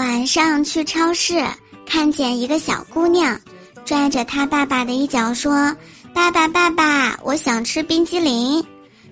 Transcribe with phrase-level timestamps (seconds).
[0.00, 1.44] 晚上去超市，
[1.84, 3.38] 看见一个小姑娘，
[3.84, 5.76] 拽着她爸爸的一脚说
[6.14, 8.64] ：“爸爸，爸爸，我想吃冰激凌。”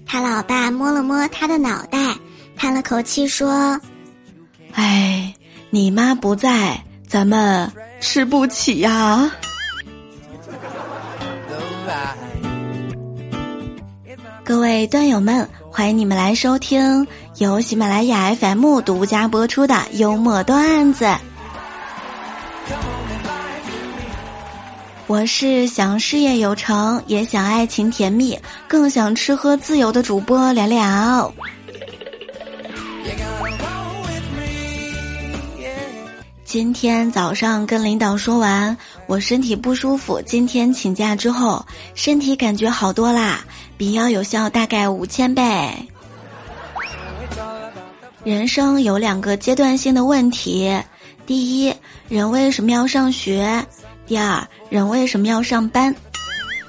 [0.09, 2.17] 他老爸摸了摸她的脑袋，
[2.57, 3.79] 叹了口气说
[4.73, 5.35] ：“哎，
[5.69, 7.71] 你妈不在，咱们
[8.01, 9.31] 吃不起呀。”
[14.43, 17.07] 各位段友们，欢迎你们来收听
[17.39, 21.07] 由喜马拉雅 FM 独家播出的幽默段子。
[25.07, 31.33] 我是想事业有成，也想爱情甜蜜，更想吃喝自由的主播聊聊。
[36.45, 38.77] 今天早上跟领导说完
[39.07, 43.45] 我身体不舒服，今天请假之后，身体感觉好多啦。
[43.77, 45.71] 比药有效大概五千倍。
[48.25, 50.77] 人生有两个阶段性的问题：
[51.25, 51.75] 第一，
[52.09, 53.65] 人为什么要上学？
[54.07, 55.95] 第二，人为什么要上班？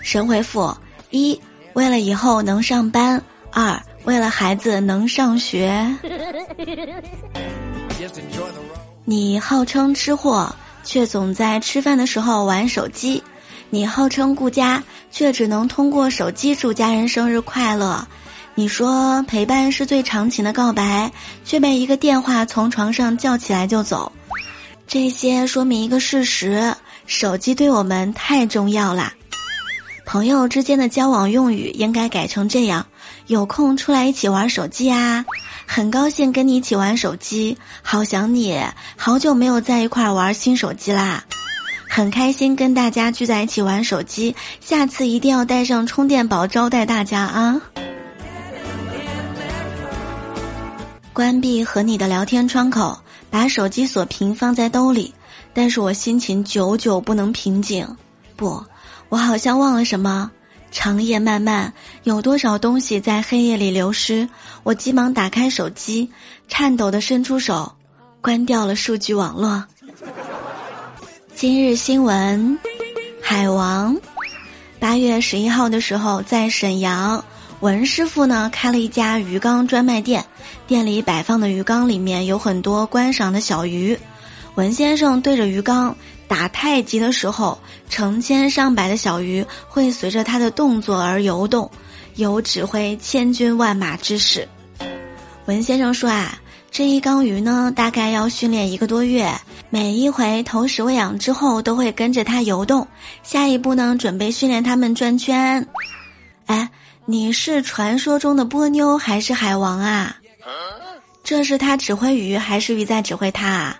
[0.03, 0.75] 神回复：
[1.09, 1.39] 一，
[1.73, 3.19] 为了以后能上班；
[3.51, 5.85] 二，为了孩子能上学。
[9.03, 10.53] 你号称吃货，
[10.83, 13.21] 却总在吃饭的时候玩手机。
[13.71, 18.07] 你号称顾家，却只能通过手机祝家人生日快乐。
[18.55, 21.11] 你说陪伴是最长情的告白，
[21.45, 24.11] 却被一个电话从床上叫起来就走。
[24.85, 26.73] 这些说明一个事实：
[27.05, 29.13] 手机对我们太重要啦。
[30.05, 32.85] 朋友之间的交往用语应该改成这样：
[33.27, 35.23] 有空出来一起玩手机啊！
[35.67, 38.59] 很高兴跟你一起玩手机，好想你，
[38.97, 41.23] 好久没有在一块玩新手机啦。
[41.87, 47.61] 很开心跟大家聚在一起玩手机，下次一定要带上充电宝招待大家啊！
[51.19, 52.97] 关闭和你的聊天窗口，
[53.29, 55.13] 把手机锁屏放在兜里，
[55.53, 57.85] 但是我心情久久不能平静。
[58.37, 58.63] 不，
[59.09, 60.31] 我好像忘了什么。
[60.71, 64.29] 长夜漫漫，有多少东西在黑夜里流失？
[64.63, 66.09] 我急忙打开手机，
[66.47, 67.73] 颤抖的伸出手，
[68.21, 69.65] 关掉了数据网络。
[71.35, 72.57] 今日新闻：
[73.21, 73.97] 海王。
[74.79, 77.25] 八月十一号的时候，在沈阳，
[77.61, 80.25] 文师傅呢开了一家鱼缸专卖店，
[80.65, 83.97] 店里摆放的鱼缸里面有很多观赏的小鱼。
[84.55, 85.95] 文先生对着鱼缸
[86.27, 87.59] 打太极的时候，
[87.89, 91.69] 成千上百的小鱼会随着他的动作而游动，
[92.15, 94.47] 有指挥千军万马之势。
[95.45, 96.39] 文先生说啊。
[96.71, 99.33] 这一缸鱼呢，大概要训练一个多月，
[99.71, 102.87] 每一回投食喂养之后，都会跟着它游动。
[103.23, 105.67] 下一步呢，准备训练它们转圈。
[106.45, 106.69] 哎，
[107.09, 110.15] 你是传说中的波妞还是海王啊？
[111.23, 113.77] 这是他指挥鱼，还是鱼在指挥他啊？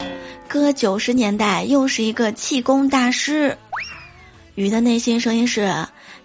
[0.48, 3.56] 哥，九十年代又是一个气功大师。
[4.56, 5.72] 鱼的内心声音是：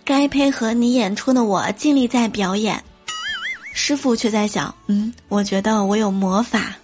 [0.02, 2.82] 该配合你演出的我，尽力在表演。
[3.74, 6.74] 师傅却在想：“嗯，我觉得我有魔法。”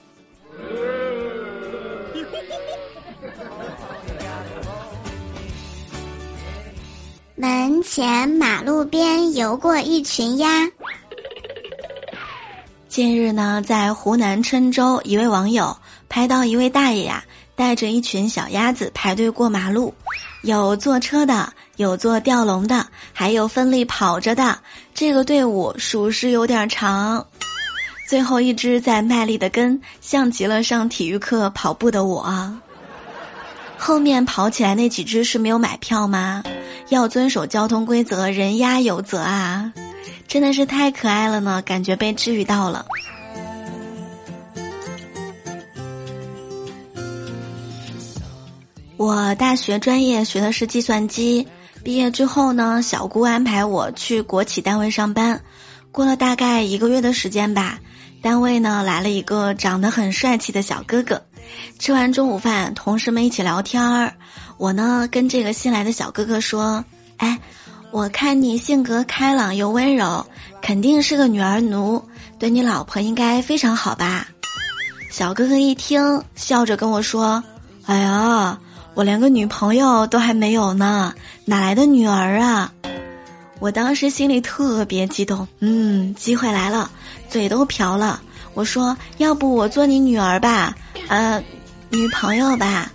[7.40, 10.68] 门前马路边游过一群鸭。
[12.86, 15.74] 近日呢，在湖南郴州，一位网友
[16.06, 17.24] 拍到一位大爷呀，
[17.56, 19.94] 带着一群小鸭子排队过马路。
[20.42, 24.58] 有坐车的，有坐吊笼的，还有奋力跑着的。
[24.92, 27.26] 这个队伍属实有点长。
[28.06, 32.60] 最后一只在卖力的跟，像极了上体育课跑步的我。
[33.78, 36.42] 后面跑起来那几只是没有买票吗？
[36.90, 39.72] 要遵守交通规则，人鸭有责啊！
[40.26, 42.84] 真的是太可爱了呢，感觉被治愈到了。
[48.96, 51.46] 我大学专业学的是计算机，
[51.84, 55.40] 毕业之后呢，小姑安排我去国企单位上班。
[55.92, 57.78] 过了大概一个月的时间吧，
[58.20, 61.22] 单位呢来了一个长得很帅气的小哥哥。
[61.78, 64.14] 吃完中午饭，同事们一起聊天儿，
[64.60, 66.84] 我呢跟这个新来的小哥哥说
[67.16, 67.40] ：“哎，
[67.92, 70.26] 我看你性格开朗又温柔，
[70.60, 72.04] 肯定是个女儿奴，
[72.38, 74.28] 对你老婆应该非常好吧？”
[75.10, 77.42] 小哥哥一听，笑着跟我说
[77.86, 78.58] ：“哎呀。”
[78.92, 81.14] 我连个女朋友都还没有呢，
[81.46, 82.70] 哪来的女儿啊？
[83.60, 86.90] 我当时心里特别激动，嗯，机会来了，
[87.30, 88.20] 嘴都瓢了。
[88.52, 90.76] 我说：“要不我做你女儿吧？
[91.08, 91.42] 呃，
[91.88, 92.92] 女朋友吧。”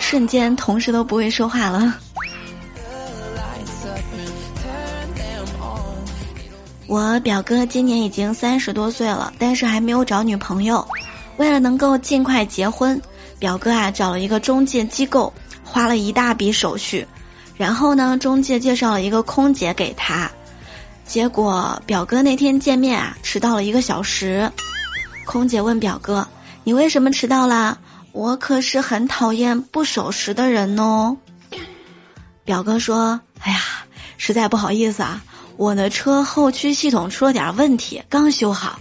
[0.00, 1.94] 瞬间，同事都不会说话了。
[6.88, 10.84] 我表哥今年已经三十多岁了，但是还没有找女朋友。
[11.36, 13.00] 为了能够尽快结婚。
[13.38, 15.32] 表哥啊找了一个中介机构，
[15.64, 17.06] 花了一大笔手续，
[17.56, 20.30] 然后呢，中介介绍了一个空姐给他，
[21.06, 24.52] 结果表哥那天见面啊迟到了一个小时，
[25.24, 26.26] 空姐问表哥
[26.64, 27.78] ：“你为什么迟到啦？
[28.12, 31.16] 我可是很讨厌不守时的人哦。”
[32.44, 33.60] 表哥说：“哎呀，
[34.16, 35.22] 实在不好意思啊，
[35.56, 38.78] 我的车后驱系统出了点问题，刚修好。”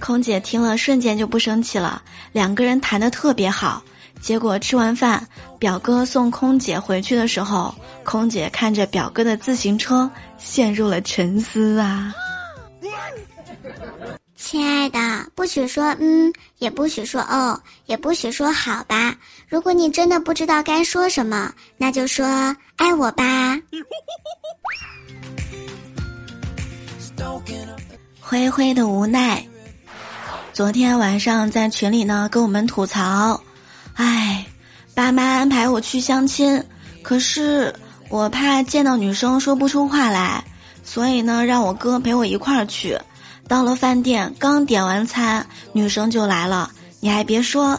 [0.00, 2.02] 空姐听了瞬间就不生气了，
[2.32, 3.82] 两个人谈的特别好。
[4.20, 5.26] 结果吃完饭，
[5.58, 7.74] 表哥送空姐回去的时候，
[8.04, 12.12] 空姐看着表哥的自行车，陷入了沉思啊。
[14.50, 14.98] 亲爱的，
[15.36, 19.14] 不许说嗯，也不许说哦，也不许说好吧。
[19.48, 22.26] 如果你真的不知道该说什么，那就说
[22.74, 23.56] 爱我吧。
[28.20, 29.46] 灰灰的无奈。
[30.52, 33.40] 昨天晚上在群里呢，跟我们吐槽，
[33.94, 34.44] 哎，
[34.96, 36.64] 爸妈安排我去相亲，
[37.02, 37.72] 可是
[38.08, 40.42] 我怕见到女生说不出话来，
[40.82, 42.98] 所以呢，让我哥陪我一块儿去。
[43.50, 46.70] 到了饭店，刚点完餐，女生就来了。
[47.00, 47.76] 你还别说，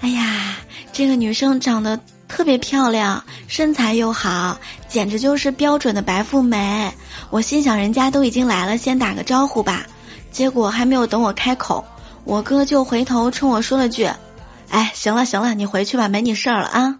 [0.00, 0.56] 哎呀，
[0.92, 4.58] 这个女生长得特别漂亮，身材又好，
[4.88, 6.92] 简直就是标准的白富美。
[7.30, 9.86] 我心想，人家都已经来了，先打个招呼吧。
[10.32, 11.84] 结果还没有等我开口，
[12.24, 14.10] 我哥就回头冲我说了句
[14.70, 16.98] ：“哎，行了行了，你回去吧，没你事儿了啊。”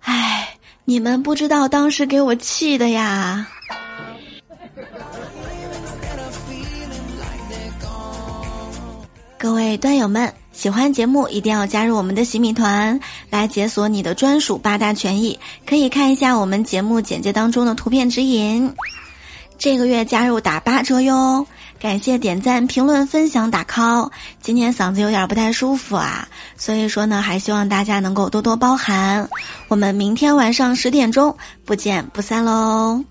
[0.00, 0.56] 哎，
[0.86, 3.46] 你们不知道当时给我气的呀。
[9.42, 13.00] 各位端友们，喜欢节目一定要加入我们的洗米团，
[13.30, 15.40] 来解锁你的专属八大权益。
[15.64, 18.70] 可以看一下我们节目简介当中的图片指引。
[19.56, 21.46] 这个月加入打八折哟！
[21.80, 24.10] 感谢点赞、评论、分享、打 call。
[24.42, 26.28] 今天嗓子有点不太舒服啊，
[26.58, 29.26] 所以说呢，还希望大家能够多多包涵。
[29.68, 31.34] 我们明天晚上十点钟
[31.64, 33.02] 不见不散喽！